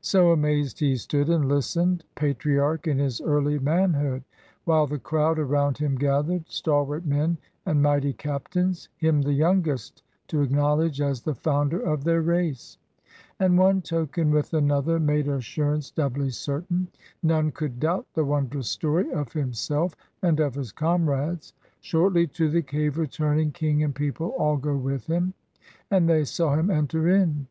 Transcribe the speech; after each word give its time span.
So 0.00 0.32
amazed 0.32 0.78
he 0.80 0.96
stood 0.96 1.28
and 1.28 1.46
listened. 1.46 2.02
Patriarch 2.14 2.86
in 2.86 2.96
his 2.98 3.20
early 3.20 3.58
manhood; 3.58 4.24
While 4.64 4.86
the 4.86 4.98
crowd 4.98 5.38
around 5.38 5.76
him 5.76 5.96
gathered, 5.98 6.48
Stalwart 6.48 7.04
men, 7.04 7.36
and 7.66 7.82
mighty 7.82 8.14
captains, 8.14 8.88
Him, 8.96 9.20
the 9.20 9.34
youngest, 9.34 10.02
to 10.28 10.40
acknowledge 10.40 11.02
As 11.02 11.20
the 11.20 11.34
founder 11.34 11.78
of 11.80 12.02
their 12.04 12.22
race! 12.22 12.78
And 13.38 13.58
one 13.58 13.82
token 13.82 14.30
with 14.30 14.54
another 14.54 14.98
Made 14.98 15.28
assurance 15.28 15.90
doubly 15.90 16.30
certain; 16.30 16.88
None 17.22 17.50
could 17.52 17.78
doubt 17.78 18.06
the 18.14 18.24
wondrous 18.24 18.70
story 18.70 19.12
Of 19.12 19.34
himself 19.34 19.94
and 20.22 20.40
of 20.40 20.54
his 20.54 20.72
comrades. 20.72 21.52
Shortly, 21.82 22.26
to 22.28 22.48
the 22.48 22.62
cave 22.62 22.96
returning, 22.96 23.50
King 23.52 23.82
and 23.82 23.94
people 23.94 24.28
all 24.28 24.56
go 24.56 24.74
with 24.74 25.08
him. 25.08 25.34
And 25.90 26.08
they 26.08 26.24
saw 26.24 26.54
him 26.54 26.70
enter 26.70 27.06
in. 27.06 27.46